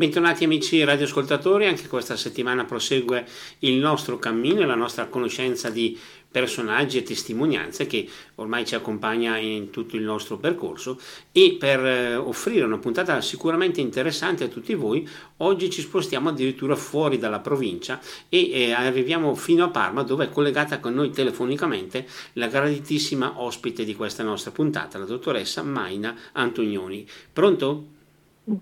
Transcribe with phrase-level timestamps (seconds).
[0.00, 3.26] Bentornati amici radioascoltatori, anche questa settimana prosegue
[3.58, 5.94] il nostro cammino e la nostra conoscenza di
[6.30, 10.98] personaggi e testimonianze che ormai ci accompagna in tutto il nostro percorso
[11.32, 15.06] e per eh, offrire una puntata sicuramente interessante a tutti voi
[15.38, 20.30] oggi ci spostiamo addirittura fuori dalla provincia e eh, arriviamo fino a Parma dove è
[20.30, 27.06] collegata con noi telefonicamente la graditissima ospite di questa nostra puntata la dottoressa Maina Antonioni.
[27.30, 27.98] Pronto?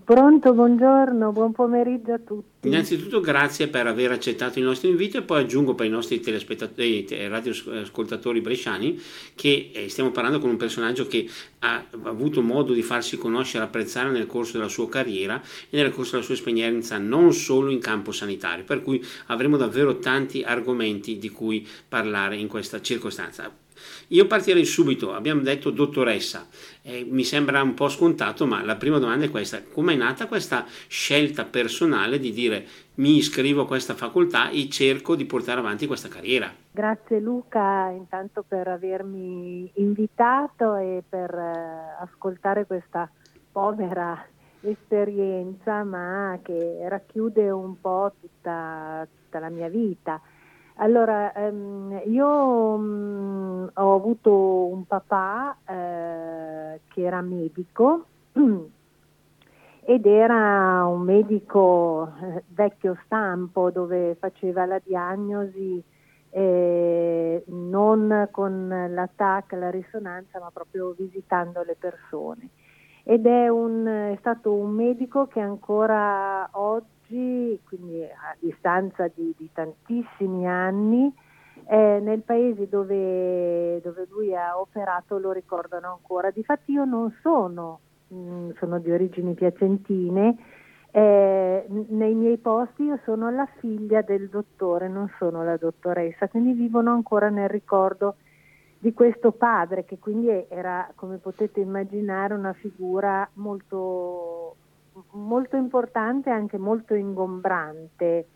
[0.03, 2.67] Pronto, buongiorno, buon pomeriggio a tutti.
[2.67, 7.05] Innanzitutto grazie per aver accettato il nostro invito e poi aggiungo per i nostri telespettatori
[7.05, 9.01] e radioascoltatori bresciani
[9.33, 11.27] che eh, stiamo parlando con un personaggio che
[11.59, 15.91] ha avuto modo di farsi conoscere e apprezzare nel corso della sua carriera e nel
[15.91, 21.17] corso della sua esperienza non solo in campo sanitario, per cui avremo davvero tanti argomenti
[21.17, 23.51] di cui parlare in questa circostanza.
[24.09, 26.47] Io partirei subito, abbiamo detto dottoressa,
[26.81, 30.27] eh, mi sembra un po' scontato, ma la prima domanda è questa, come è nata
[30.27, 32.65] questa scelta personale di dire
[32.95, 36.51] mi iscrivo a questa facoltà e cerco di portare avanti questa carriera?
[36.71, 43.09] Grazie Luca intanto per avermi invitato e per eh, ascoltare questa
[43.51, 44.25] povera
[44.61, 50.21] esperienza ma che racchiude un po' tutta, tutta la mia vita.
[50.81, 54.31] Allora, ehm, io mh, mm, ho avuto
[54.67, 58.05] un papà eh, che era medico
[59.83, 65.83] ed era un medico eh, vecchio stampo dove faceva la diagnosi
[66.29, 72.49] eh, non con l'attacco, la risonanza, ma proprio visitando le persone.
[73.03, 79.33] Ed è, un, è stato un medico che ancora oggi oggi, quindi a distanza di,
[79.37, 81.11] di tantissimi anni,
[81.67, 86.31] eh, nel paese dove, dove, lui ha operato lo ricordano ancora.
[86.31, 90.37] Difatti io non sono, mh, mm, sono di origini piacentine,
[90.91, 96.53] eh, nei miei posti io sono la figlia del dottore, non sono la dottoressa, quindi
[96.53, 98.15] vivono ancora nel ricordo
[98.81, 104.55] di questo padre che quindi era, come potete immaginare, una figura molto
[105.11, 108.27] molto importante e anche molto ingombrante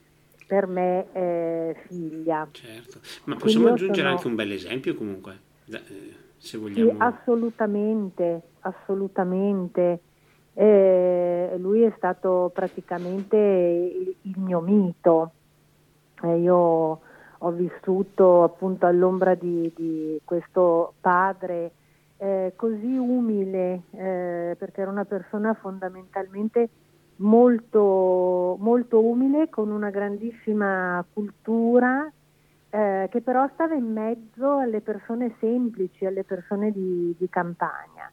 [0.48, 2.48] per me eh, figlia.
[2.52, 4.10] Certo, ma possiamo aggiungere sono...
[4.10, 5.40] anche un bel esempio comunque,
[5.72, 6.92] eh, se vogliamo.
[6.92, 10.00] Sì, assolutamente, assolutamente.
[10.54, 15.32] Eh, lui è stato praticamente il, il mio mito.
[16.22, 17.00] Eh, io
[17.46, 21.72] ho vissuto appunto all'ombra di, di questo padre
[22.24, 26.70] eh, così umile, eh, perché era una persona fondamentalmente
[27.18, 32.10] molto, molto umile, con una grandissima cultura,
[32.70, 38.10] eh, che però stava in mezzo alle persone semplici, alle persone di, di campagna.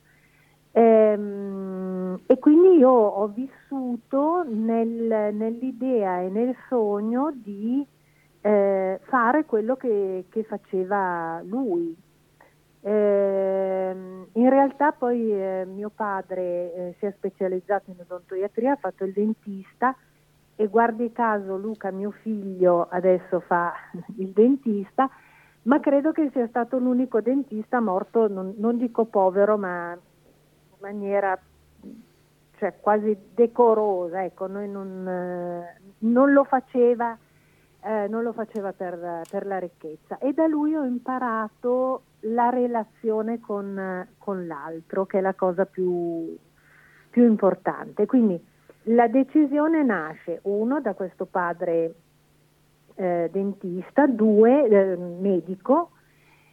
[0.73, 7.87] Ehm, e quindi io ho vissuto nel, nell'idea e nel sogno di
[8.41, 11.97] eh, fare quello che, che faceva lui,
[12.83, 13.91] eh,
[14.33, 19.13] in realtà poi eh, mio padre eh, si è specializzato in odontoiatria, ha fatto il
[19.13, 19.95] dentista
[20.57, 23.73] e guardi caso Luca, mio figlio, adesso fa
[24.19, 25.09] il dentista,
[25.63, 31.39] ma credo che sia stato l'unico dentista morto, non, non dico povero, ma in maniera
[32.57, 37.17] cioè, quasi decorosa, ecco, non, eh, non lo faceva
[37.83, 43.41] eh, non lo faceva per, per, la ricchezza e da lui ho imparato la relazione
[43.41, 46.37] con, con l'altro, che è la cosa più,
[47.09, 48.07] più, importante.
[48.07, 48.43] Quindi
[48.85, 51.95] la decisione nasce, uno, da questo padre
[52.97, 55.93] eh, dentista, due, eh, medico,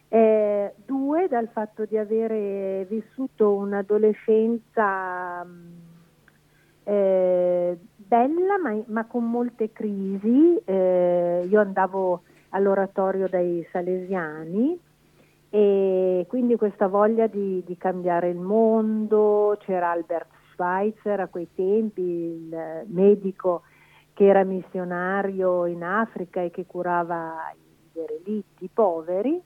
[0.08, 5.46] eh, due, dal fatto di avere vissuto un'adolescenza
[6.84, 10.60] eh, bella ma, ma, con molte crisi.
[10.64, 14.80] Eh, io andavo all'oratorio dei Salesiani
[15.50, 22.02] e quindi questa voglia di, di cambiare il mondo, c'era Albert Schweitzer a quei tempi,
[22.02, 23.62] il medico
[24.12, 29.40] che era missionario in Africa e che curava i derelitti, i poveri,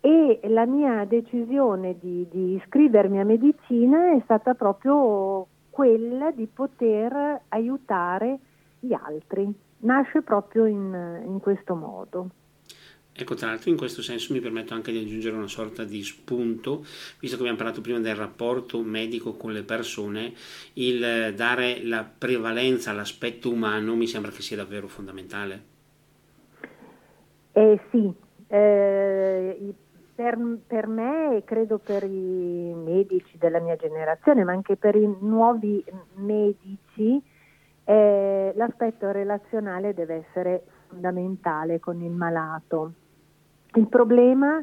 [0.00, 5.46] e la mia decisione di, di iscrivermi a medicina è stata proprio
[5.80, 8.38] quella di poter aiutare
[8.80, 9.50] gli altri.
[9.78, 12.28] Nasce proprio in, in questo modo.
[13.10, 16.84] Ecco, tra l'altro in questo senso mi permetto anche di aggiungere una sorta di spunto,
[17.18, 20.34] visto che abbiamo parlato prima del rapporto medico con le persone,
[20.74, 25.62] il dare la prevalenza all'aspetto umano mi sembra che sia davvero fondamentale.
[27.52, 28.12] Eh sì,
[28.48, 29.74] eh,
[30.20, 35.16] per, per, me e credo per i medici della mia generazione, ma anche per i
[35.20, 35.82] nuovi
[36.16, 37.22] medici,
[37.84, 42.92] eh, l'aspetto relazionale deve essere fondamentale con il malato.
[43.76, 44.62] Il problema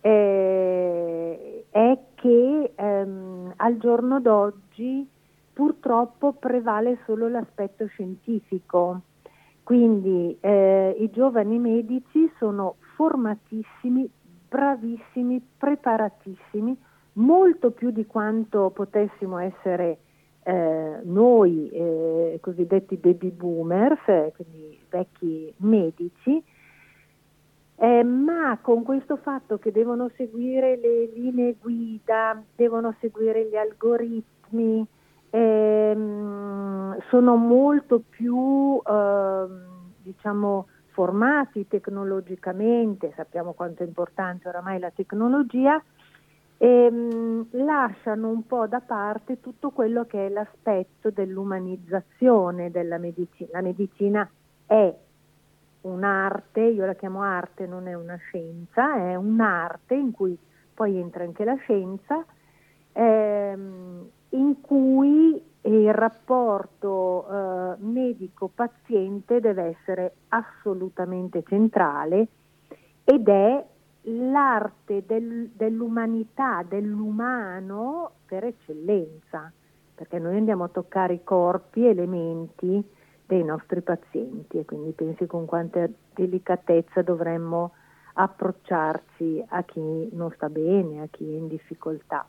[0.00, 5.08] eh, è che ehm, al giorno d'oggi
[5.52, 9.02] purtroppo prevale solo l'aspetto scientifico,
[9.62, 14.10] quindi eh, i giovani medici sono formatissimi,
[14.48, 16.76] bravissimi, preparatissimi,
[17.14, 19.98] molto più di quanto potessimo essere
[20.42, 24.00] eh, noi eh, cosiddetti baby boomers,
[24.34, 26.42] quindi vecchi medici,
[27.76, 34.86] eh, ma con questo fatto che devono seguire le linee guida, devono seguire gli algoritmi,
[35.30, 40.66] ehm, sono molto più ehm, diciamo,
[40.98, 45.80] formati tecnologicamente, sappiamo quanto è importante oramai la tecnologia,
[46.56, 53.48] ehm, lasciano un po' da parte tutto quello che è l'aspetto dell'umanizzazione della medicina.
[53.52, 54.28] La medicina
[54.66, 54.92] è
[55.82, 60.36] un'arte, io la chiamo arte, non è una scienza, è un'arte in cui
[60.74, 62.24] poi entra anche la scienza,
[62.90, 72.28] ehm, in cui il rapporto eh, medico-paziente deve essere assolutamente centrale
[73.04, 73.66] ed è
[74.02, 79.52] l'arte del, dell'umanità, dell'umano per eccellenza,
[79.94, 82.82] perché noi andiamo a toccare i corpi e le menti
[83.26, 87.72] dei nostri pazienti e quindi pensi con quanta delicatezza dovremmo
[88.14, 92.26] approcciarci a chi non sta bene, a chi è in difficoltà.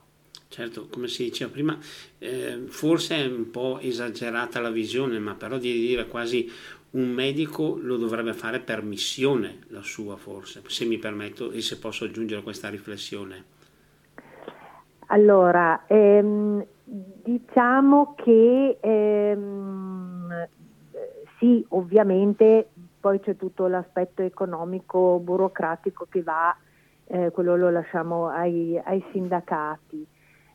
[0.51, 1.77] Certo, come si diceva prima,
[2.17, 6.51] eh, forse è un po' esagerata la visione, ma però di dire quasi
[6.91, 11.77] un medico lo dovrebbe fare per missione la sua forse, se mi permetto e se
[11.77, 13.43] posso aggiungere questa riflessione.
[15.09, 20.47] Allora, ehm, diciamo che ehm,
[21.37, 22.69] sì, ovviamente
[22.99, 26.57] poi c'è tutto l'aspetto economico, burocratico che va,
[27.05, 30.07] eh, quello lo lasciamo ai, ai sindacati.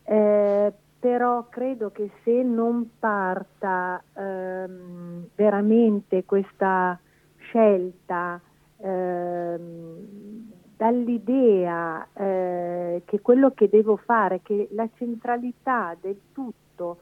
[0.04, 0.72] Eh,
[1.04, 6.98] però credo che se non parta ehm, veramente questa
[7.36, 8.40] scelta
[8.78, 16.98] ehm, dall'idea eh, che quello che devo fare, che la centralità del tutto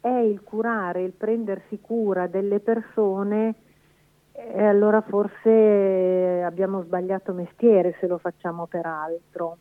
[0.00, 3.54] è il curare, il prendersi cura delle persone,
[4.32, 9.58] eh, allora forse abbiamo sbagliato mestiere se lo facciamo per altro.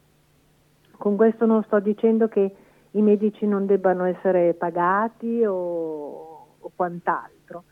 [0.98, 2.56] Con questo non sto dicendo che
[2.96, 7.64] i medici non debbano essere pagati o, o quant'altro,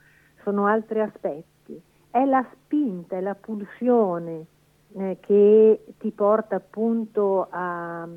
[0.43, 1.79] sono altri aspetti.
[2.09, 4.45] È la spinta, è la pulsione
[4.93, 8.07] eh, che ti porta appunto a,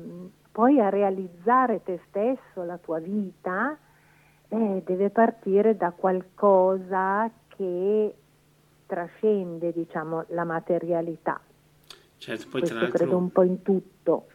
[0.51, 3.77] poi a realizzare te stesso, la tua vita,
[4.47, 8.15] eh, deve partire da qualcosa che
[8.85, 11.39] trascende diciamo, la materialità.
[12.17, 12.97] Certo, poi Questo tra l'altro...
[12.97, 14.27] credo un po' in tutto.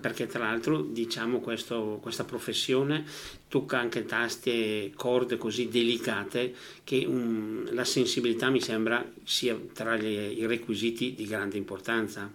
[0.00, 3.04] Perché tra l'altro diciamo questo, questa professione
[3.48, 6.54] tocca anche tasti e corde così delicate
[6.84, 12.30] che um, la sensibilità mi sembra sia tra gli, i requisiti di grande importanza.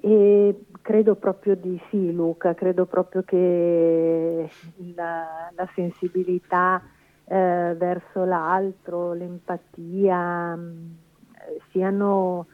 [0.00, 4.50] E credo proprio di sì, Luca, credo proprio che
[4.94, 6.82] la, la sensibilità
[7.24, 12.46] eh, verso l'altro, l'empatia eh, siano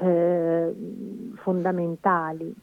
[0.00, 0.74] eh,
[1.36, 2.54] fondamentali.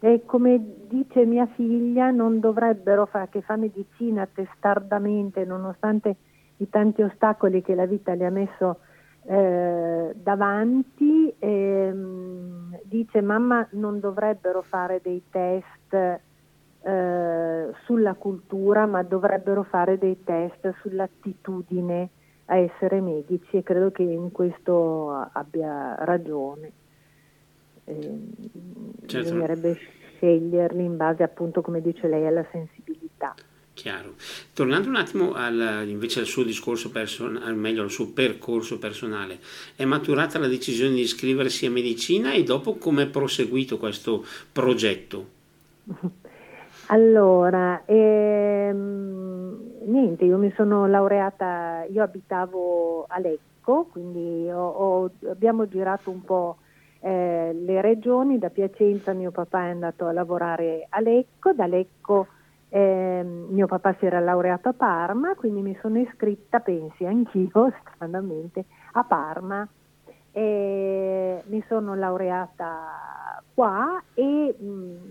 [0.00, 6.16] E come dice mia figlia, non dovrebbero fare che fa medicina testardamente, nonostante
[6.56, 8.80] i tanti ostacoli che la vita le ha messo
[9.24, 16.20] eh, davanti, ehm, dice mamma non dovrebbero fare dei test
[16.82, 22.10] eh, sulla cultura, ma dovrebbero fare dei test sull'attitudine
[22.52, 26.72] a essere medici e credo che in questo abbia ragione.
[27.84, 28.20] Eh,
[29.06, 29.30] certo.
[29.30, 29.78] Bisognerebbe
[30.16, 33.34] sceglierli in base appunto, come dice lei, alla sensibilità.
[33.72, 34.16] Chiaro.
[34.52, 39.40] Tornando un attimo al, invece al suo discorso personale, meglio al suo percorso personale,
[39.74, 45.26] è maturata la decisione di iscriversi a medicina e dopo come è proseguito questo progetto?
[46.92, 55.66] Allora, ehm, niente, io mi sono laureata, io abitavo a Lecco, quindi ho, ho, abbiamo
[55.68, 56.58] girato un po'
[57.00, 62.28] eh, le regioni, da Piacenza mio papà è andato a lavorare a Lecco, da Lecco
[62.68, 68.66] eh, mio papà si era laureato a Parma, quindi mi sono iscritta, pensi, anch'io, stranamente,
[68.92, 69.66] a Parma.
[70.34, 75.10] E mi sono laureata qua e mh,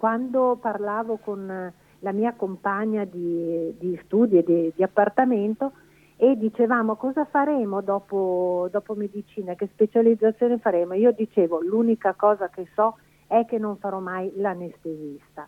[0.00, 5.72] quando parlavo con la mia compagna di, di studi e di, di, appartamento
[6.16, 10.94] e dicevamo cosa faremo dopo, dopo medicina, che specializzazione faremo.
[10.94, 15.46] Io dicevo l'unica cosa che so è che non farò mai l'anestesista.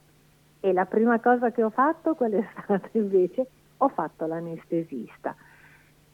[0.60, 3.46] E la prima cosa che ho fatto, qual è stata invece?
[3.78, 5.34] Ho fatto l'anestesista.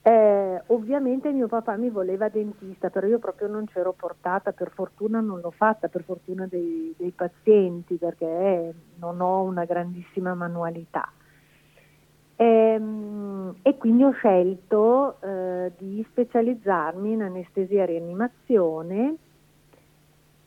[0.09, 5.21] Eh, ovviamente mio papà mi voleva dentista, però io proprio non c'ero portata, per fortuna
[5.21, 11.13] non l'ho fatta, per fortuna dei, dei pazienti, perché non ho una grandissima manualità.
[12.37, 19.17] E, ehm, e quindi ho scelto eh, di specializzarmi in anestesia e rianimazione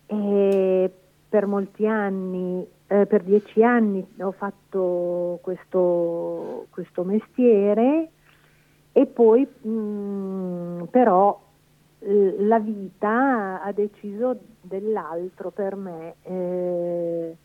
[0.08, 0.92] e
[1.30, 8.10] per molti anni, eh, per dieci anni ho fatto questo, questo mestiere
[8.92, 11.40] e poi mh, mm, però
[12.04, 16.16] la vita ha deciso dell'altro per me.
[16.24, 17.38] Eh,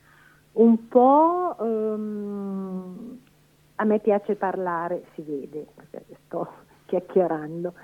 [0.52, 3.18] un po' um,
[3.74, 5.66] a me piace parlare, si vede,
[6.24, 6.48] sto
[6.86, 7.74] chiacchierando,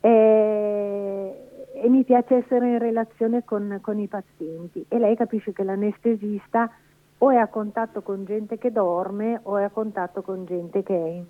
[0.00, 5.62] e, e mi piace essere in relazione con, con i pazienti e lei capisce che
[5.62, 6.70] l'anestesista
[7.18, 10.94] o è a contatto con gente che dorme o è a contatto con gente che
[10.94, 11.26] è in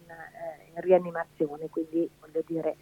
[0.75, 2.77] rianimazione, quindi voglio dire,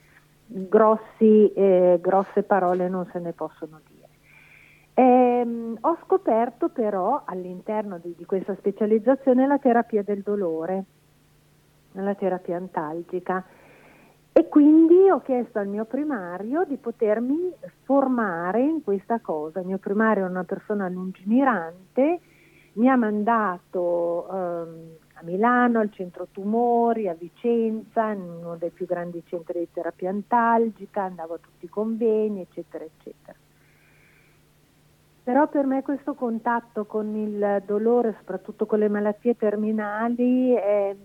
[0.47, 4.09] grossi, eh, grosse parole non se ne possono dire.
[4.94, 10.85] Ehm, ho scoperto però all'interno di, di, questa specializzazione la terapia del dolore,
[11.92, 13.44] la terapia antalgica
[14.32, 17.52] e quindi ho chiesto al mio primario di potermi
[17.85, 19.61] formare in questa cosa.
[19.61, 22.20] Il mio primario è una persona lungimirante,
[22.75, 28.86] mi ha mandato ehm, a Milano, al centro tumori, a Vicenza, in uno dei più
[28.86, 33.36] grandi centri di terapia antalgica, andavo a tutti i convegni, eccetera, eccetera.
[35.22, 40.96] Però per me questo contatto con il dolore, soprattutto con le malattie terminali, eh,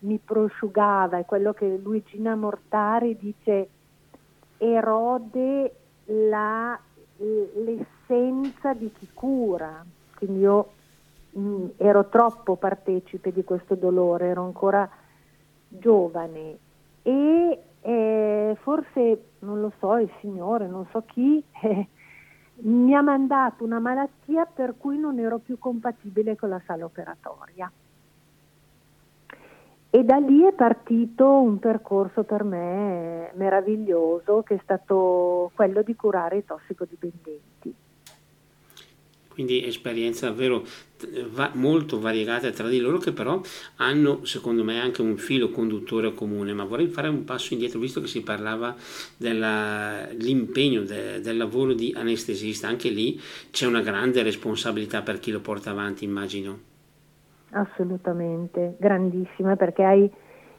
[0.00, 3.68] mi prosciugava, è quello che Luigina Mortari dice
[4.58, 6.78] erode la,
[7.16, 9.82] l'essenza di chi cura.
[10.14, 10.72] Quindi io
[11.34, 14.88] mh, mm, ero troppo partecipe di questo dolore, ero ancora
[15.68, 16.58] giovane
[17.02, 21.88] e eh, forse, non lo so, il Signore, non so chi, eh,
[22.56, 27.70] mi ha mandato una malattia per cui non ero più compatibile con la sala operatoria.
[29.90, 35.94] E da lì è partito un percorso per me meraviglioso che è stato quello di
[35.94, 37.74] curare i tossicodipendenti
[39.34, 40.64] quindi esperienze davvero
[41.30, 43.40] va, molto variegate tra di loro che però
[43.76, 46.52] hanno secondo me anche un filo conduttore comune.
[46.52, 48.74] Ma vorrei fare un passo indietro visto che si parlava
[49.16, 55.40] dell'impegno de, del lavoro di anestesista anche lì c'è una grande responsabilità per chi lo
[55.40, 56.72] porta avanti immagino.
[57.50, 60.10] Assolutamente grandissima perché hai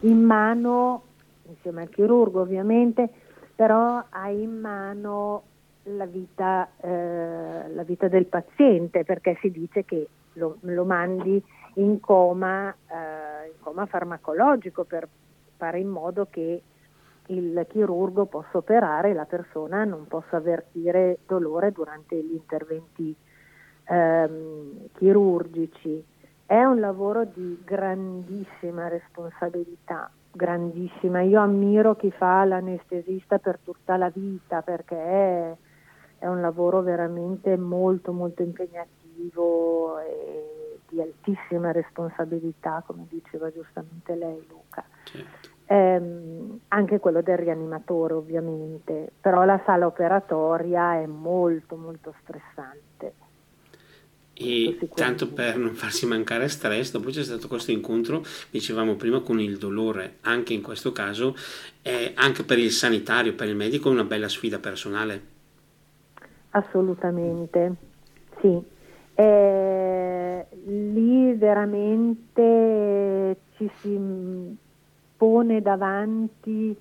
[0.02, 1.04] in mano
[1.48, 3.10] insieme al chirurgo ovviamente
[3.56, 5.44] però hai in mano
[5.86, 11.44] la vita, eh, la vita, del paziente perché si dice che lo, lo mandi
[11.76, 15.08] in coma, eh, in coma farmacologico per
[15.58, 16.62] fare in modo che
[17.28, 23.16] il chirurgo possa operare e la persona non possa avvertire dolore durante gli interventi
[23.86, 26.04] ehm, chirurgici.
[26.46, 31.22] È un lavoro di grandissima responsabilità, grandissima.
[31.22, 35.58] Io ammiro chi fa l'anestesista per tutta la vita perché
[36.20, 44.16] è, è un lavoro veramente molto molto impegnativo e di altissima responsabilità, come diceva giustamente
[44.16, 44.84] lei Luca.
[45.04, 45.54] Certo.
[45.68, 46.02] Eh,
[46.68, 53.14] anche quello del rianimatore ovviamente, però la sala operatoria è molto molto stressante.
[54.38, 59.40] E tanto per non farsi mancare stress, dopo c'è stato questo incontro, dicevamo prima, con
[59.40, 61.36] il dolore, anche in questo caso,
[61.82, 65.35] è anche per il sanitario, per il medico, una bella sfida personale.
[66.56, 67.76] Assolutamente,
[68.40, 68.64] sì.
[69.14, 74.58] Eh, lì veramente ci si
[75.18, 76.78] pone davanti,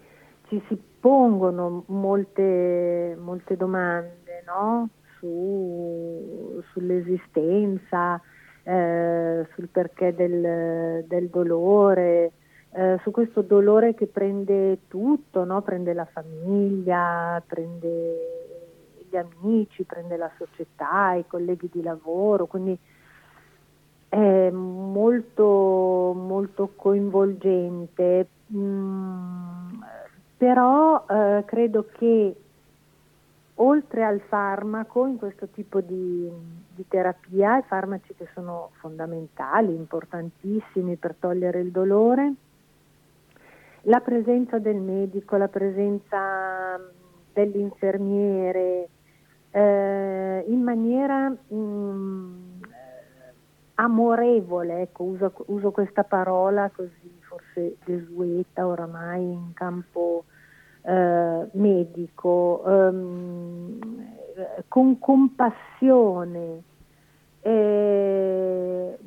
[0.46, 4.88] ci si pongono molte, molte domande no?
[5.18, 8.20] Su, sull'esistenza,
[8.62, 12.30] eh, sul perché del, del dolore,
[12.74, 15.62] eh, su questo dolore che prende tutto, no?
[15.62, 18.43] prende la famiglia, prende
[19.14, 22.76] gli amici, prende la società, i colleghi di lavoro, quindi
[24.09, 29.83] è molto, molto coinvolgente, mm,
[30.37, 32.37] però eh, credo che
[33.56, 36.28] oltre al farmaco in questo tipo di,
[36.75, 42.33] di terapia, i farmaci che sono fondamentali, importantissimi per togliere il dolore,
[43.83, 46.80] la presenza del medico, la presenza
[47.35, 48.88] dell'infermiere
[49.54, 52.62] eh, in maniera mh, mm,
[53.75, 60.25] amorevole, ecco, uso, uso, questa parola così forse desueta oramai in campo
[60.82, 63.78] eh, medico, ehm,
[64.66, 66.62] con compassione,
[67.42, 68.99] eh,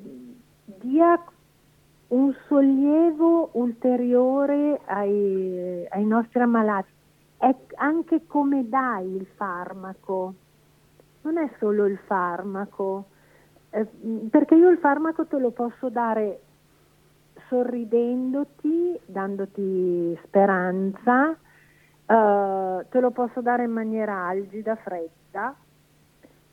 [0.79, 1.23] dia
[2.07, 6.95] un sollievo ulteriore ai, ai nostri ammalati.
[7.37, 10.33] È anche come dai il farmaco,
[11.21, 13.05] non è solo il farmaco,
[13.69, 13.85] eh,
[14.29, 16.41] perché io il farmaco te lo posso dare
[17.47, 25.55] sorridendoti, dandoti speranza, eh, te lo posso dare in maniera algida, fredda,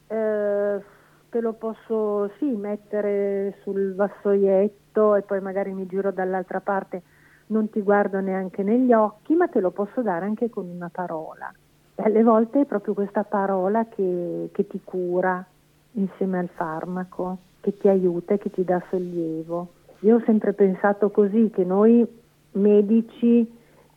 [0.06, 0.82] eh,
[1.30, 7.02] te lo posso sì mettere sul vassoietto e poi magari mi giro dall'altra parte,
[7.46, 11.52] non ti guardo neanche negli occhi, ma te lo posso dare anche con una parola.
[11.94, 15.44] E alle volte è proprio questa parola che, che ti cura
[15.92, 19.68] insieme al farmaco, che ti aiuta e che ti dà sollievo.
[20.00, 22.06] Io ho sempre pensato così, che noi
[22.52, 23.50] medici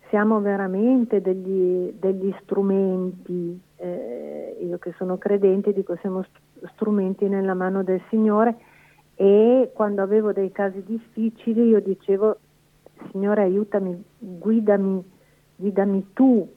[0.10, 6.24] siamo veramente degli, degli strumenti, eh, io che sono credente dico siamo
[6.74, 8.56] strumenti nella mano del Signore
[9.16, 12.38] e quando avevo dei casi difficili io dicevo
[13.12, 15.04] Signore aiutami, guidami,
[15.56, 16.48] guidami tu,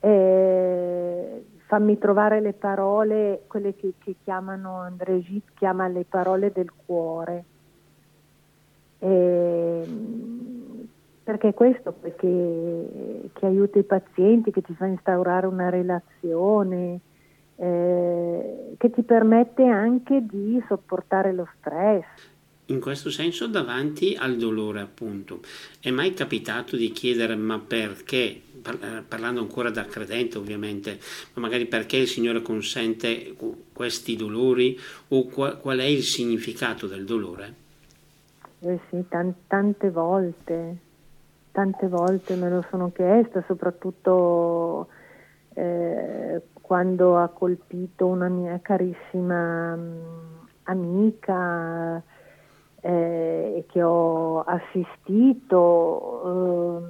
[0.00, 6.70] eh, fammi trovare le parole, quelle che, che chiamano André Gide, chiama le parole del
[6.84, 7.44] cuore.
[8.98, 9.86] Eh,
[11.22, 16.98] perché questo perché, che aiuta i pazienti, che ti fa instaurare una relazione,
[17.54, 22.04] eh, che ti permette anche di sopportare lo stress.
[22.70, 25.40] In questo senso davanti al dolore appunto,
[25.80, 31.00] è mai capitato di chiedere ma perché, eh, parlando ancora da credente ovviamente,
[31.34, 33.34] ma magari perché il Signore consente
[33.72, 34.78] questi dolori?
[35.08, 37.54] O qual è il significato del dolore?
[38.60, 40.76] Eh sì, t- tante volte,
[41.50, 44.86] tante volte me lo sono chiesta, soprattutto
[45.54, 52.00] eh, quando ha colpito una mia carissima mm, amica
[52.80, 56.80] eh, che ho assistito, eh,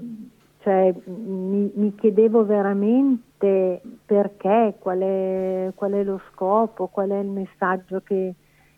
[0.63, 7.29] cioè, mi, mi, chiedevo veramente perché, qual è, qual è, lo scopo, qual è il
[7.29, 8.35] messaggio che,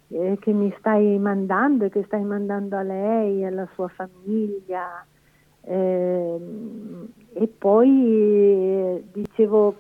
[0.09, 5.05] eh, che mi stai mandando e che stai mandando a lei, alla sua famiglia.
[5.65, 6.41] Eh,
[7.35, 9.75] e poi eh, dicevo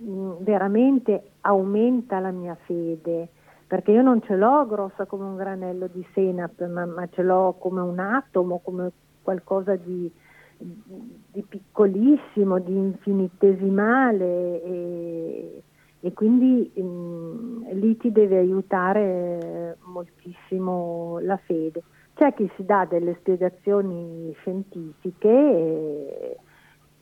[0.00, 3.28] mh, veramente aumenta la mia fede
[3.68, 7.54] perché io non ce l'ho grossa come un granello di senape ma, ma ce l'ho
[7.58, 10.10] come un atomo come qualcosa di,
[10.56, 15.62] di piccolissimo di infinitesimale e,
[16.00, 21.82] e quindi mh, lì ti deve aiutare moltissimo la fede.
[22.14, 26.36] C'è chi si dà delle spiegazioni scientifiche e,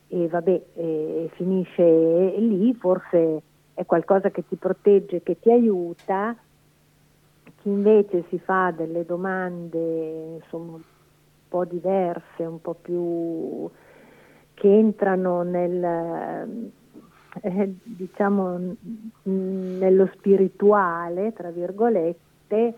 [0.09, 6.37] e vabbè, e finisce lì, forse è qualcosa che ti protegge, che ti aiuta,
[7.66, 10.83] invece si fa delle domande insomma, un
[11.48, 13.68] po' diverse, un po' più
[14.55, 16.70] che entrano nel,
[17.42, 18.74] eh, diciamo,
[19.24, 22.74] nello spirituale, tra virgolette,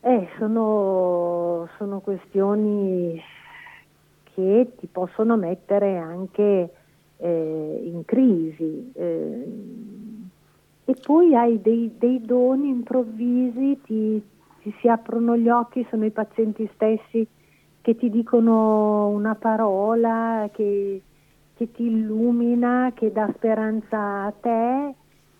[0.00, 3.20] eh, sono, sono questioni
[4.34, 6.70] che ti possono mettere anche
[7.16, 8.92] eh, in crisi.
[10.84, 14.22] E poi hai dei, dei doni improvvisi, ti,
[14.60, 17.26] ti, si aprono gli occhi, sono i pazienti stessi
[17.80, 21.02] che ti dicono una parola che,
[21.54, 24.94] che ti illumina, che dà speranza a te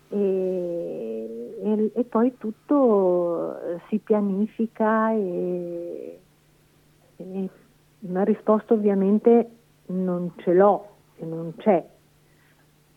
[0.09, 6.19] e, e, e poi tutto si pianifica e,
[7.15, 7.49] e
[7.99, 9.49] una risposta ovviamente
[9.87, 10.87] non ce l'ho
[11.19, 11.92] non c'è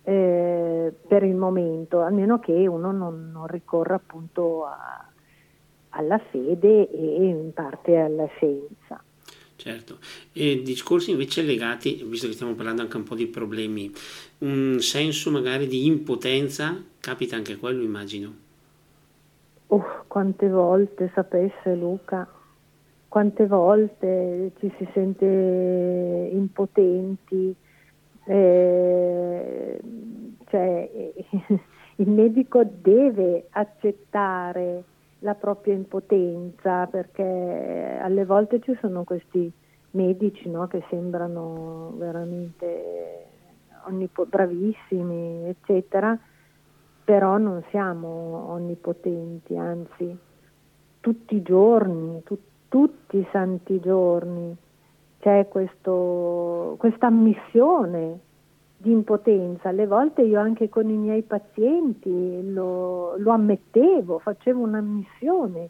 [0.08, 5.04] eh, per il momento, a meno che uno non, non ricorra appunto a,
[5.88, 9.02] alla fede e in parte alla scienza.
[9.56, 9.98] Certo,
[10.32, 13.92] e discorsi invece legati, visto che stiamo parlando anche un po' di problemi,
[14.38, 18.32] un senso magari di impotenza, capita anche quello immagino.
[19.68, 22.28] Oh, quante volte sapesse Luca,
[23.08, 27.56] quante volte ci si sente impotenti,
[28.26, 29.80] eh,
[30.46, 30.90] cioè
[31.96, 34.84] il medico deve accettare
[35.20, 39.50] la propria impotenza perché alle volte ci sono questi
[39.92, 43.24] medici no, che sembrano veramente
[43.86, 46.18] onnipo- bravissimi, eccetera,
[47.04, 50.16] però non siamo onnipotenti, anzi
[51.00, 54.54] tutti i giorni, tu- tutti i santi giorni
[55.26, 58.20] c'è questa ammissione
[58.76, 59.70] di impotenza.
[59.70, 65.68] Alle volte io anche con i miei pazienti lo, lo ammettevo, facevo un'ammissione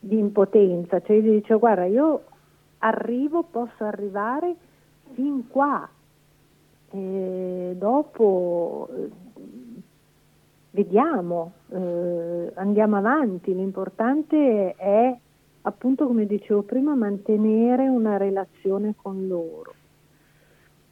[0.00, 2.24] di impotenza, cioè io dicevo guarda io
[2.78, 4.56] arrivo, posso arrivare
[5.12, 5.88] fin qua,
[6.90, 9.10] e dopo eh,
[10.72, 15.16] vediamo, eh, andiamo avanti, l'importante è
[15.62, 19.74] appunto come dicevo prima mantenere una relazione con loro.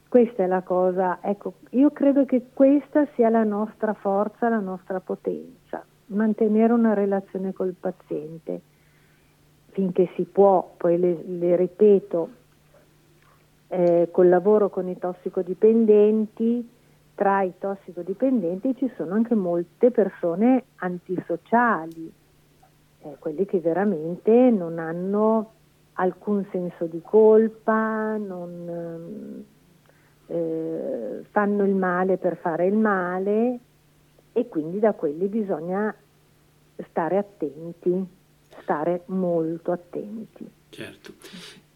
[0.07, 4.99] Questa è la cosa, ecco, io credo che questa sia la nostra forza, la nostra
[4.99, 8.61] potenza, mantenere una relazione col paziente
[9.77, 12.29] finché si può, poi le, le ripeto,
[13.67, 16.67] eh, col lavoro con i tossicodipendenti,
[17.13, 22.11] tra i tossicodipendenti ci sono anche molte persone antisociali,
[23.11, 25.53] eh, quelli che veramente non hanno
[25.93, 29.45] alcun senso di colpa, non
[30.27, 33.59] eh, fanno il male per fare il male
[34.33, 35.95] e quindi da quelli bisogna
[36.89, 38.05] stare attenti,
[38.61, 40.47] stare molto attenti.
[40.69, 41.13] Certo.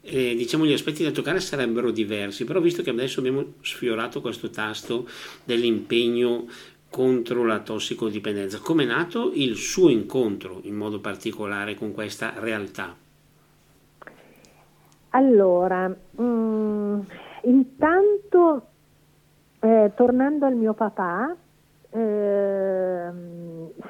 [0.03, 4.49] Eh, diciamo gli aspetti da toccare sarebbero diversi, però visto che adesso abbiamo sfiorato questo
[4.49, 5.07] tasto
[5.43, 6.47] dell'impegno
[6.91, 12.93] contro la tossicodipendenza, come è nato il suo incontro in modo particolare con questa realtà?
[15.11, 16.99] Allora, mh, mm,
[17.43, 18.65] intanto
[19.61, 21.33] eh, tornando al mio papà,
[21.91, 23.09] eh,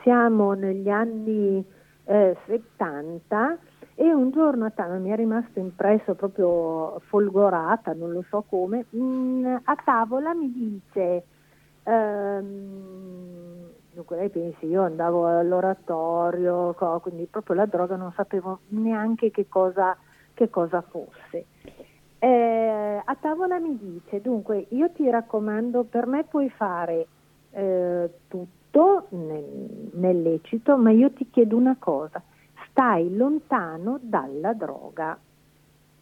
[0.04, 1.66] siamo negli anni
[2.06, 3.58] eh, 70
[3.96, 8.86] e un giorno a tavola mi è rimasto impresso proprio folgorata, non lo so come,
[8.90, 11.24] mh, mm, a tavola mi dice,
[11.84, 19.48] ehm, dunque lei pensi, io andavo all'oratorio, quindi proprio la droga non sapevo neanche che
[19.48, 19.98] cosa,
[20.34, 21.46] che cosa fosse.
[22.20, 27.08] Eh, a tavola mi dice, dunque io ti raccomando, per me puoi fare
[27.52, 32.22] eh, tutto nel, nel lecito, ma io ti chiedo una cosa,
[32.70, 35.18] stai lontano dalla droga.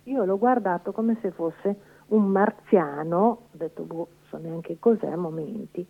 [0.03, 5.17] Io l'ho guardato come se fosse un marziano, ho detto, boh, so neanche cos'è a
[5.17, 5.85] momenti.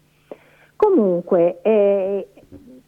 [0.76, 2.28] Comunque, eh,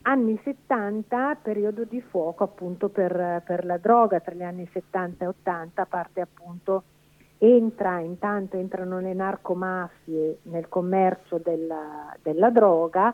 [0.03, 5.27] anni 70, periodo di fuoco appunto per, per, la droga, tra gli anni 70 e
[5.27, 6.83] 80, parte appunto,
[7.37, 13.13] entra, intanto entrano le narcomafie nel commercio della, della droga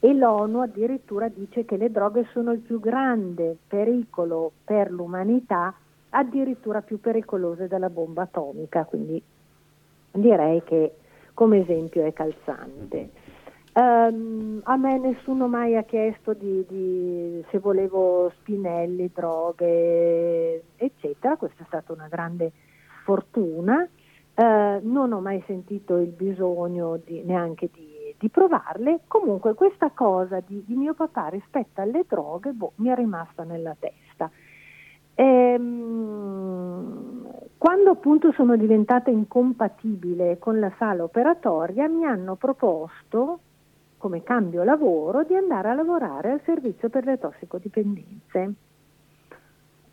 [0.00, 5.74] e l'ONU addirittura dice che le droghe sono il più grande pericolo per l'umanità,
[6.10, 9.20] addirittura più pericolose della bomba atomica, quindi
[10.12, 10.94] direi che
[11.38, 13.10] come esempio è calzante.
[13.72, 21.62] Um, a me nessuno mai ha chiesto di, di, se volevo spinelli, droghe, eccetera, questa
[21.62, 22.50] è stata una grande
[23.04, 23.88] fortuna.
[24.34, 30.40] Uh, non ho mai sentito il bisogno di, neanche di di provarle, comunque questa cosa
[30.44, 34.28] di, mio papà rispetto alle droghe boh, mi è rimasta nella testa.
[35.14, 36.18] Ehm,
[37.58, 43.40] quando appunto sono diventata incompatibile con la sala operatoria mi hanno proposto
[43.98, 48.54] come cambio lavoro di andare a lavorare al servizio per le tossicodipendenze.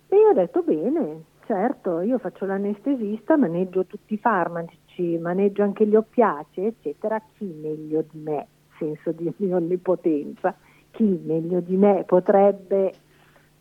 [0.07, 5.85] E io ho detto bene, certo, io faccio l'anestesista, maneggio tutti i farmaci maneggio anche
[5.85, 8.47] gli oppiaci, eccetera, chi meglio di me,
[8.77, 10.55] senso di onnipotenza,
[10.91, 12.93] chi meglio di me potrebbe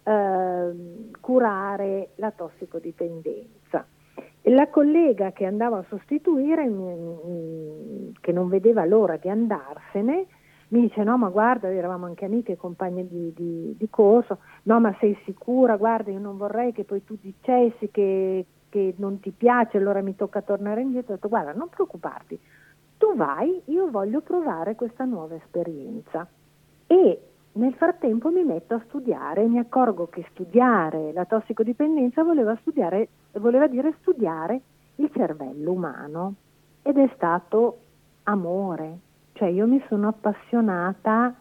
[0.03, 0.73] eh,
[1.21, 3.63] curare la tossicodipendenza.
[4.48, 6.64] La collega che andava a sostituire,
[8.20, 10.26] che non vedeva l'ora di andarsene,
[10.68, 14.80] mi dice no ma guarda, eravamo anche amiche e compagne di, di, di, corso, no
[14.80, 19.30] ma sei sicura, guarda io non vorrei che poi tu dicessi che, che non ti
[19.30, 22.38] piace, allora mi tocca tornare indietro, ho detto guarda non preoccuparti,
[22.98, 26.26] tu vai, io voglio provare questa nuova esperienza.
[26.87, 27.20] E
[27.52, 33.09] nel frattempo mi metto a studiare, mi accorgo che studiare la tossicodipendenza voleva, studiare,
[33.40, 34.61] voleva dire studiare
[34.97, 36.35] il cervello umano.
[36.83, 37.79] Ed è stato
[38.25, 38.99] amore,
[39.33, 41.35] cioè io mi sono appassionata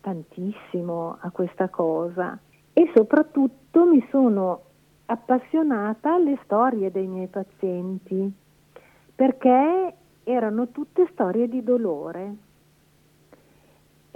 [0.00, 2.38] tantissimo a questa cosa.
[2.72, 4.62] E soprattutto mi sono
[5.06, 8.32] appassionata alle storie dei miei pazienti,
[9.14, 12.36] perché erano tutte storie di dolore.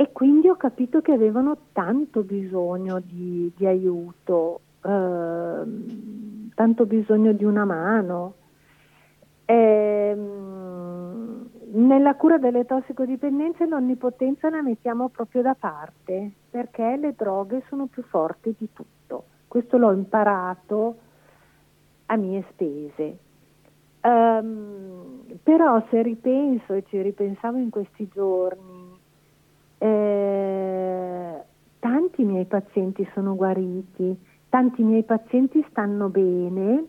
[0.00, 5.62] e quindi ho capito che avevano tanto bisogno di, di aiuto, eh,
[6.58, 8.34] tanto bisogno di una mano.
[9.44, 17.62] E, ehm, nella cura delle tossicodipendenze l'onnipotenza la mettiamo proprio da parte perché le droghe
[17.68, 19.24] sono più forti di tutto.
[19.46, 20.96] Questo l'ho imparato
[22.06, 23.18] a mie spese.
[24.00, 28.98] Um, però se ripenso e ci ripensavo in questi giorni,
[29.78, 31.42] eh,
[31.78, 36.84] tanti miei pazienti sono guariti, tanti miei pazienti stanno bene,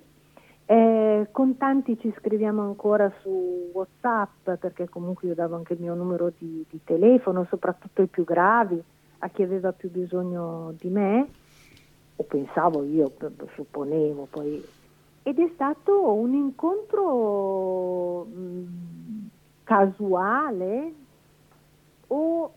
[0.66, 5.96] eh, con tanti ci scriviamo ancora su Whatsapp perché comunque io davo anche il mio
[5.96, 8.82] numero di, di telefono, soprattutto i più gravi,
[9.20, 11.28] a chi aveva più bisogno di me,
[12.16, 13.12] o pensavo io,
[13.56, 14.64] supponevo poi.
[15.24, 19.28] Ed è stato un incontro mh,
[19.64, 20.94] casuale
[22.08, 22.54] o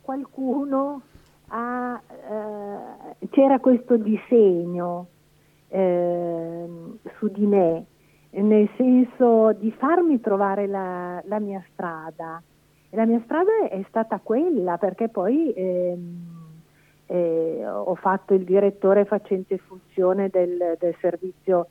[0.00, 1.02] qualcuno
[1.50, 2.00] ha,
[3.20, 5.06] eh, c'era questo disegno
[5.68, 6.66] eh,
[7.18, 7.84] su di me,
[8.30, 12.42] nel senso di farmi trovare la, la, mia strada.
[12.88, 16.28] E la mia strada è stata quella perché poi ehm,
[17.06, 21.68] eh, ho fatto il direttore facente funzione del, del servizio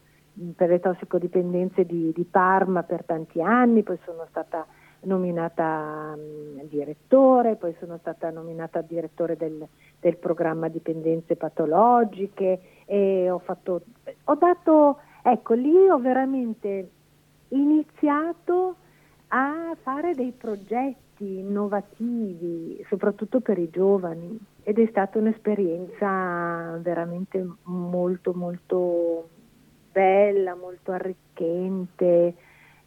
[0.56, 4.66] per le tossicodipendenze di, di Parma per tanti anni, poi sono stata
[5.02, 9.66] nominata um, direttore, poi sono stata nominata direttore del,
[10.00, 13.82] del, programma dipendenze patologiche e ho fatto,
[14.26, 16.90] ho dato, ecco lì ho veramente
[17.50, 18.76] iniziato
[19.30, 28.34] a fare dei progetti innovativi, soprattutto per i giovani ed è stata un'esperienza veramente molto
[28.34, 29.30] molto
[29.92, 32.36] bella, molto arricchente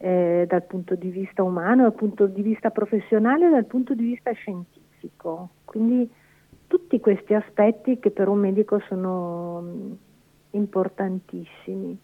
[0.02, 4.32] eh, dal punto di vista umano, dal punto di vista professionale dal punto di vista
[4.32, 5.50] scientifico.
[5.64, 6.10] Quindi
[6.66, 9.92] tutti questi aspetti che per un medico sono mm,
[10.50, 11.96] importantissimi.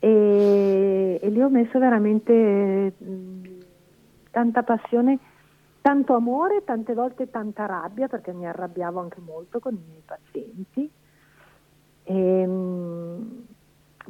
[0.00, 3.44] E, e lì ho messo veramente mm,
[4.32, 5.16] tanta passione,
[5.80, 10.90] tanto amore, tante volte tanta rabbia, perché mi arrabbiavo anche molto con i miei pazienti.
[12.02, 13.22] E, mh, mm,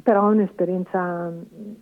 [0.01, 1.31] però è un'esperienza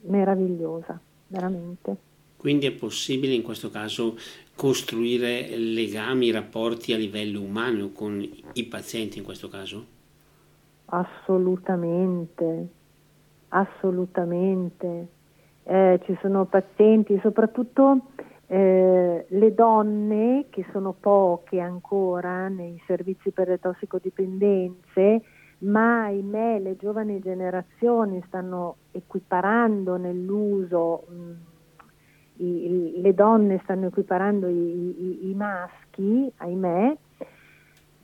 [0.02, 1.00] meravigliosa
[1.32, 1.96] veramente.
[2.38, 4.18] Quindi è possibile in questo caso
[4.56, 9.86] costruire legami, rapporti a livello umano con i pazienti in questo caso?
[10.86, 12.68] Assolutamente,
[13.50, 15.08] assolutamente.
[15.64, 18.08] Eh, ci sono pazienti, soprattutto
[18.48, 25.22] eh, le donne, che sono poche ancora nei servizi per le tossicodipendenze,
[25.62, 31.32] ma ahimè le giovani generazioni stanno equiparando nell'uso, mh,
[32.38, 36.98] i, le donne stanno equiparando i, i, maschi, ahimè,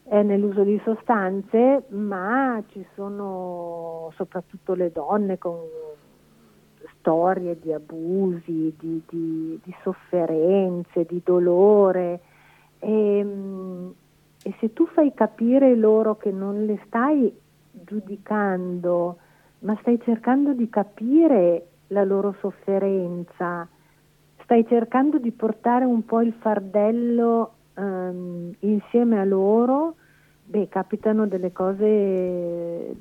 [0.10, 5.58] eh, nell'uso di sostanze, ma ci sono soprattutto le donne con
[7.00, 12.20] storie di abusi, di, di, di sofferenze, di dolore.
[12.80, 13.26] E,
[14.43, 17.46] e se tu fai capire loro che non le stai
[17.84, 19.18] giudicando,
[19.60, 23.68] ma stai cercando di capire la loro sofferenza,
[24.44, 29.96] stai cercando di portare un po' il fardello um, insieme a loro,
[30.46, 32.96] beh, capitano delle cose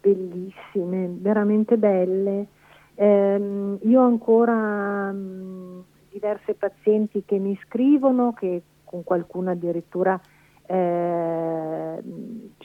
[0.00, 2.46] bellissime, veramente belle.
[2.94, 10.20] Um, io ancora um, diverse pazienti che mi scrivono, che con qualcuno addirittura
[10.66, 12.02] eh,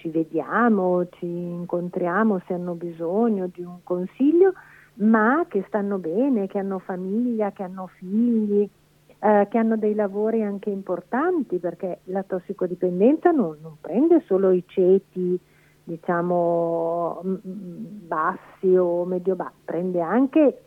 [0.05, 4.53] ci vediamo, ci incontriamo se hanno bisogno di un consiglio,
[4.95, 8.69] ma che stanno bene, che hanno famiglia, che hanno figli,
[9.17, 14.63] eh, che hanno dei lavori anche importanti, perché la tossicodipendenza non, non prende solo i
[14.67, 15.39] ceti,
[15.83, 20.61] diciamo, bassi o medio-bassi, prende anche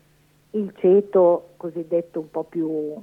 [0.51, 2.95] il ceto cosiddetto un po' più,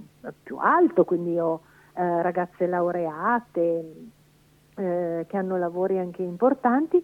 [0.43, 1.61] più alto, quindi io
[1.93, 3.93] eh, ragazze laureate,
[4.75, 7.03] eh, che hanno lavori anche importanti,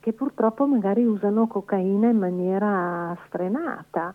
[0.00, 4.14] che purtroppo magari usano cocaina in maniera strenata.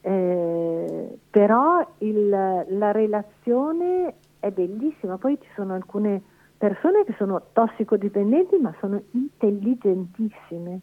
[0.00, 6.22] Eh, però il, la relazione è bellissima, poi ci sono alcune
[6.56, 10.80] persone che sono tossicodipendenti ma sono intelligentissime.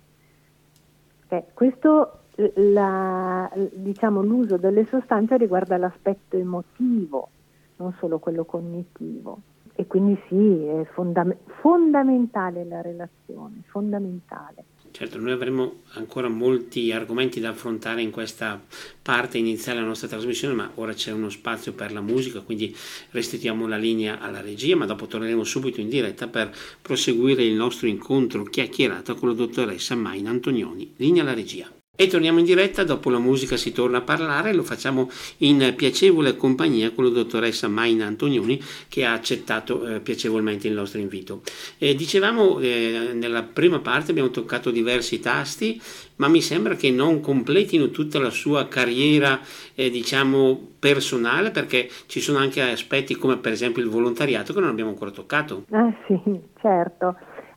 [1.30, 7.30] Eh, questo, la, diciamo, l'uso delle sostanze riguarda l'aspetto emotivo,
[7.78, 9.39] non solo quello cognitivo
[9.75, 14.65] e quindi sì, è fondam- fondamentale la relazione, fondamentale.
[14.93, 18.62] Certo, noi avremo ancora molti argomenti da affrontare in questa
[19.01, 22.75] parte iniziale della nostra trasmissione, ma ora c'è uno spazio per la musica, quindi
[23.09, 27.88] restituiamo la linea alla regia, ma dopo torneremo subito in diretta per proseguire il nostro
[27.88, 30.93] incontro chiacchierato con la dottoressa Maina Antonioni.
[30.97, 31.67] Linea alla regia.
[31.95, 36.36] E torniamo in diretta, dopo la musica si torna a parlare, lo facciamo in piacevole
[36.36, 41.43] compagnia con la dottoressa Maina Antonioni che ha accettato eh, piacevolmente il nostro invito.
[41.77, 45.79] Eh, dicevamo eh, nella prima parte abbiamo toccato diversi tasti,
[46.15, 49.39] ma mi sembra che non completino tutta la sua carriera
[49.75, 54.69] eh, diciamo personale perché ci sono anche aspetti come per esempio il volontariato che non
[54.69, 55.65] abbiamo ancora toccato.
[55.69, 56.19] Ah sì,
[56.60, 57.15] certo.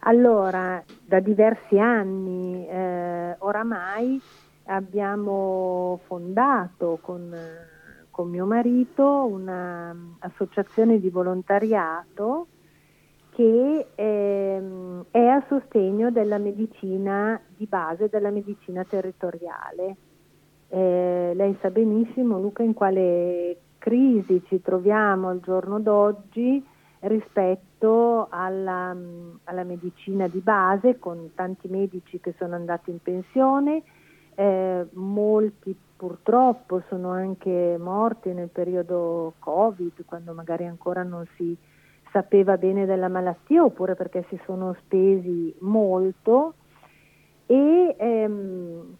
[0.08, 4.20] Allora, da diversi anni eh, oramai
[4.66, 7.34] abbiamo fondato con,
[8.10, 12.46] con mio marito un'associazione di volontariato
[13.30, 14.62] che eh,
[15.10, 19.96] è a sostegno della medicina di base, della medicina territoriale.
[20.68, 26.64] Eh, lei sa benissimo, Luca, in quale crisi ci troviamo al giorno d'oggi
[27.06, 28.96] rispetto alla,
[29.44, 33.82] alla, medicina di base con tanti medici che sono andati in pensione,
[34.34, 41.56] eh, molti purtroppo sono anche morti nel periodo Covid, quando magari ancora non si
[42.12, 46.54] sapeva bene della malattia oppure perché si sono spesi molto.
[47.46, 48.96] E ehm,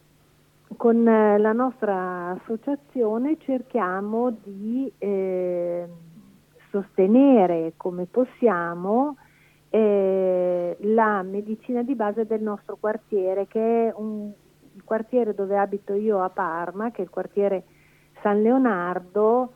[0.76, 5.88] con la nostra associazione cerchiamo di eh,
[6.80, 9.16] sostenere come possiamo
[9.70, 14.30] eh, la medicina di base del nostro quartiere, che è un,
[14.74, 17.64] il quartiere dove abito io a Parma, che è il quartiere
[18.20, 19.52] San Leonardo,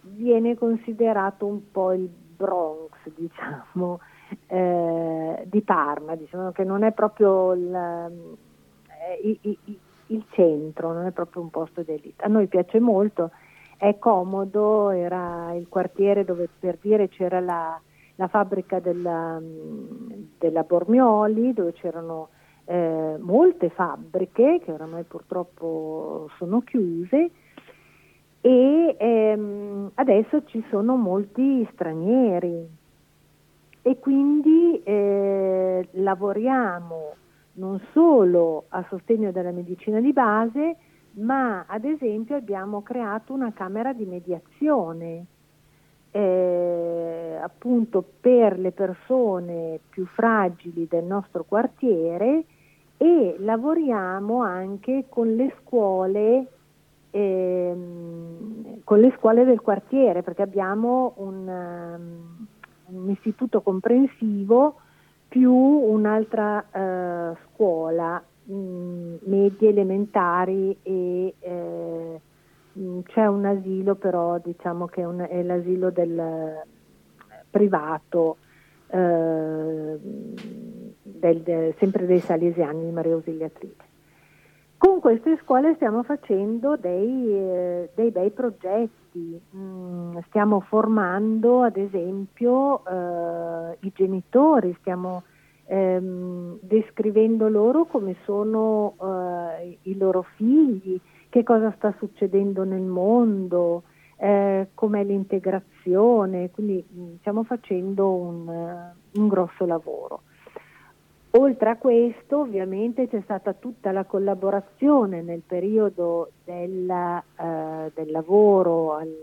[0.00, 4.00] viene considerato un po' il Bronx, diciamo,
[4.46, 9.58] eh, di Parma, diciamo che non è proprio il, eh, il,
[10.06, 12.24] il centro, non è proprio un posto d'elite.
[12.24, 13.30] A noi piace molto
[13.82, 17.80] è comodo, era il quartiere dove per dire c'era la,
[18.14, 19.42] la fabbrica della,
[20.38, 22.28] della, Bormioli, dove c'erano
[22.66, 27.30] eh, molte fabbriche che oramai purtroppo sono chiuse
[28.40, 32.64] e ehm, adesso ci sono molti stranieri.
[33.82, 37.14] E quindi eh, lavoriamo
[37.54, 40.76] non solo a sostegno della medicina di base,
[41.14, 45.26] ma ad esempio abbiamo creato una camera di mediazione
[46.10, 52.44] eh, appunto per le persone più fragili del nostro quartiere
[52.96, 56.46] e lavoriamo anche con le scuole
[57.10, 62.46] ehm, con le scuole del quartiere perché abbiamo un, um,
[62.96, 64.76] un istituto comprensivo
[65.28, 72.20] più un'altra uh, scuola mh, medie elementari e eh,
[72.72, 76.62] mh, c'è un asilo però diciamo che è, un, è l'asilo del
[77.50, 78.38] privato
[78.88, 79.98] eh,
[81.02, 83.90] del, del, sempre dei salesiani di Maria Ausiliatrice.
[84.76, 92.84] Con queste scuole stiamo facendo dei, eh, dei bei progetti, mm, stiamo formando ad esempio
[92.84, 95.22] eh, i genitori, stiamo
[95.72, 103.84] ehm, descrivendo loro come sono eh, i loro figli, che cosa sta succedendo nel mondo,
[104.16, 110.22] eh, com'è l'integrazione, quindi mm, stiamo facendo un, uh, un grosso lavoro.
[111.34, 118.92] Oltre a questo ovviamente c'è stata tutta la collaborazione nel periodo della, uh, del lavoro
[118.92, 119.14] al,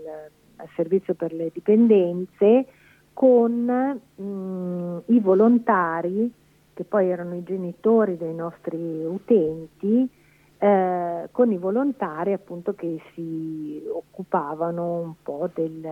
[0.56, 2.66] al, servizio per le dipendenze
[3.12, 6.32] con mh, mm, i volontari,
[6.80, 10.08] che poi erano i genitori dei nostri utenti,
[10.56, 15.86] eh, con i volontari appunto che si occupavano un po' del,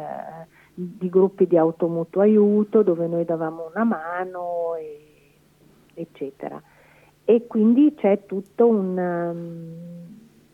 [0.72, 5.34] di gruppi di automutuo aiuto dove noi davamo una mano, e,
[5.92, 6.58] eccetera.
[7.22, 8.96] E quindi c'è tutto un,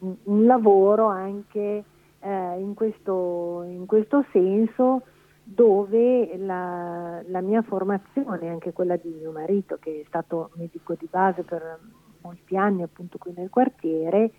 [0.00, 1.84] um, un lavoro anche
[2.18, 5.02] eh, in, questo, in questo senso
[5.44, 11.06] dove la, la, mia formazione, anche quella di mio marito, che è stato medico di
[11.10, 11.78] base per
[12.22, 14.30] molti anni appunto qui nel quartiere,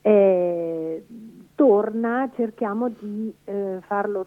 [0.00, 1.06] eh,
[1.54, 4.26] torna, cerchiamo di eh, farlo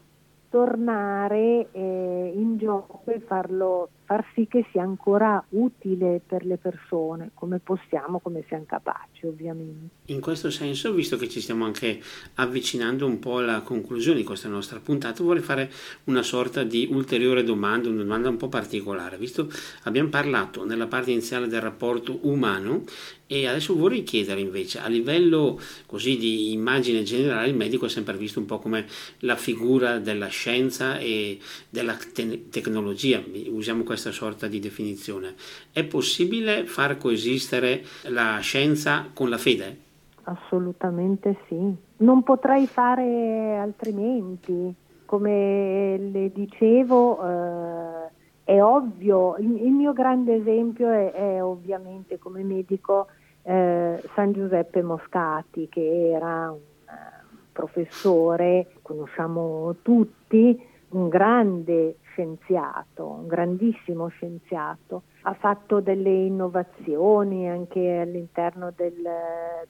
[0.50, 7.32] tornare eh, in gioco e farlo, far sì che sia ancora utile per le persone,
[7.34, 9.96] come possiamo, come siamo capaci ovviamente.
[10.06, 12.00] In questo senso, visto che ci stiamo anche
[12.36, 15.70] avvicinando un po' alla conclusione di questa nostra puntata, vorrei fare
[16.06, 19.50] una sorta di ulteriore domanda, una domanda un po' particolare, visto
[19.84, 22.84] abbiamo parlato nella parte iniziale del rapporto umano
[23.28, 28.16] e adesso vorrei chiedere invece, a livello così di immagine generale, il medico è sempre
[28.16, 28.86] visto un po' come
[29.20, 31.38] la figura della scienza e
[31.70, 35.36] della te- tecnologia, usiamo questa sorta di definizione.
[35.74, 39.86] È possibile far coesistere la scienza con la fede?
[40.24, 41.76] Assolutamente sì.
[41.98, 44.74] Non potrei fare altrimenti.
[45.06, 48.10] Come le dicevo, eh,
[48.44, 53.08] è ovvio, il, mio grande esempio è, è ovviamente come medico
[53.48, 63.28] eh, San Giuseppe Moscati, che era un uh, professore, conosciamo tutti, un grande scienziato, un
[63.28, 65.04] grandissimo scienziato.
[65.22, 69.02] Ha fatto delle innovazioni anche all'interno del,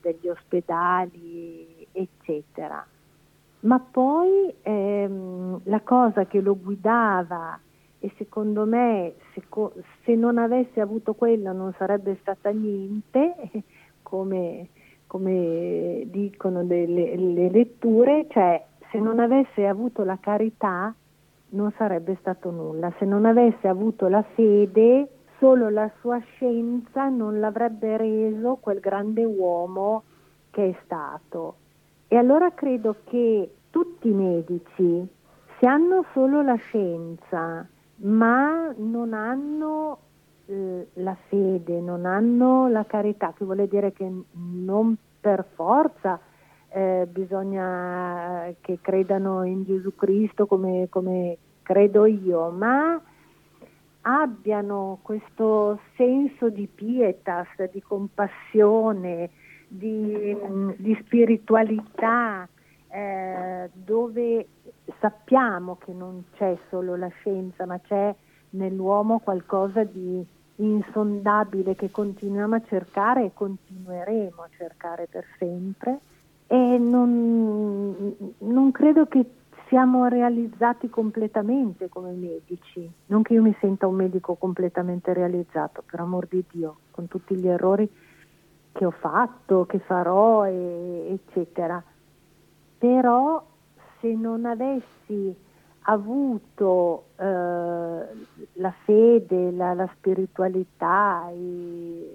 [0.01, 2.83] degli ospedali, eccetera.
[3.59, 7.59] Ma poi ehm, la cosa che lo guidava
[7.99, 9.43] e secondo me se,
[10.03, 13.33] se, non avesse avuto quello non sarebbe stata niente,
[14.03, 14.67] come,
[15.07, 20.93] come dicono delle, le letture, cioè se non avesse avuto la carità
[21.49, 27.39] non sarebbe stato nulla, se non avesse avuto la fede solo la sua scienza non
[27.39, 30.03] l'avrebbe reso quel grande uomo
[30.49, 31.55] che è stato.
[32.07, 35.07] E allora credo che tutti i medici,
[35.59, 37.67] se hanno solo la scienza,
[37.97, 39.99] ma non hanno
[40.45, 46.19] eh, la fede, non hanno la carità, che vuole dire che non per forza
[46.69, 53.01] eh, bisogna che credano in Gesù Cristo come, come credo io, ma
[54.01, 59.29] abbiano questo senso di pietas, di compassione,
[59.67, 60.37] di,
[60.77, 62.47] di spiritualità,
[62.89, 64.47] eh, dove
[64.99, 68.13] sappiamo che non c'è solo la scienza, ma c'è
[68.51, 70.25] nell'uomo qualcosa di
[70.59, 75.99] insondabile che continuiamo a cercare e continueremo a cercare per sempre
[76.47, 79.25] e non, non credo che
[79.67, 85.99] siamo realizzati completamente come medici, non che io mi senta un medico completamente realizzato, per
[85.99, 87.89] amor di Dio, con tutti gli errori
[88.71, 91.83] che ho fatto, che farò, e, eccetera.
[92.77, 93.43] Però
[93.99, 95.35] se non avessi
[95.89, 102.05] avuto eh, la fede, la, la spiritualità, il,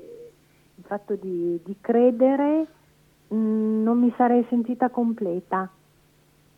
[0.83, 2.67] fatto di, di credere,
[3.29, 5.71] mh, mm, non mi sarei sentita completa.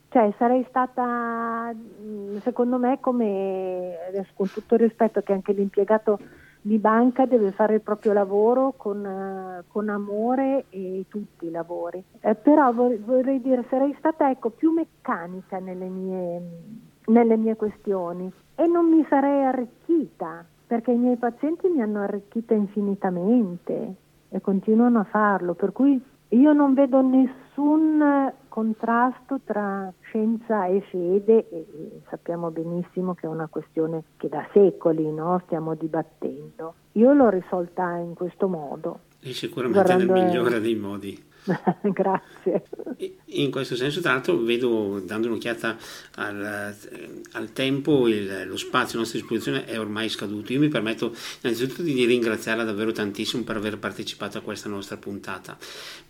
[0.09, 3.97] Cioè sarei stata, mm, secondo me, come,
[4.35, 6.19] con tutto il rispetto che anche l'impiegato
[6.67, 12.03] di banca deve fare il proprio lavoro con, uh, con amore e tutti i lavori.
[12.21, 16.43] Eh, però vor- vorrei dire, sarei stata ecco, più meccanica nelle mie,
[17.09, 22.55] nelle mie questioni e non mi sarei arricchita, perché i miei pazienti mi hanno arricchita
[22.55, 23.95] infinitamente
[24.31, 27.03] e continuano a farlo, per cui io non vedo
[27.55, 31.67] nessun contrasto tra scienza e fede e
[32.09, 36.75] sappiamo benissimo che è una questione che da secoli no, stiamo dibattendo.
[36.93, 39.01] Io l'ho risolta in questo modo.
[39.21, 41.33] E sicuramente nel migliore dei modi.
[41.83, 42.63] Grazie.
[43.27, 45.77] In questo senso, tra l'altro, vedo, dando un'occhiata
[46.17, 46.75] al,
[47.33, 50.53] al tempo, il, lo spazio a nostra disposizione è ormai scaduto.
[50.53, 55.57] Io mi permetto innanzitutto di ringraziarla davvero tantissimo per aver partecipato a questa nostra puntata.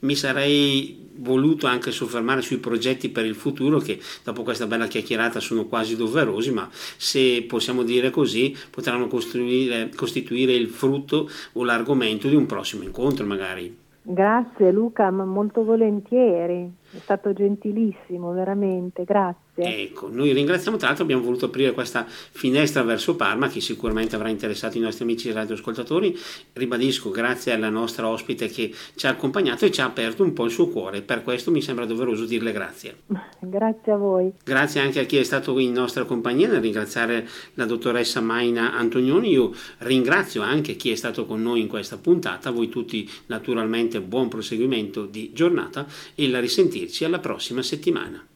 [0.00, 5.40] Mi sarei voluto anche soffermare sui progetti per il futuro che dopo questa bella chiacchierata
[5.40, 12.36] sono quasi doverosi, ma se possiamo dire così potranno costituire il frutto o l'argomento di
[12.36, 13.83] un prossimo incontro magari.
[14.06, 19.42] Grazie Luca, molto volentieri, è stato gentilissimo, veramente, grazie.
[19.56, 24.28] Ecco, noi ringraziamo tra l'altro, abbiamo voluto aprire questa finestra verso Parma che sicuramente avrà
[24.28, 26.16] interessato i nostri amici radioascoltatori.
[26.52, 30.44] Ribadisco, grazie alla nostra ospite che ci ha accompagnato e ci ha aperto un po'
[30.44, 33.02] il suo cuore, per questo mi sembra doveroso dirle grazie.
[33.44, 34.32] Grazie a voi.
[34.42, 39.30] Grazie anche a chi è stato in nostra compagnia, nel ringraziare la dottoressa Maina Antonioni,
[39.30, 44.28] io ringrazio anche chi è stato con noi in questa puntata, voi tutti naturalmente buon
[44.28, 46.40] proseguimento di giornata e la
[46.84, 48.26] risentirci alla prossima settimana.